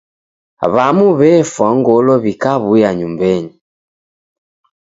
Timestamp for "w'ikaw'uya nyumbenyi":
2.23-3.53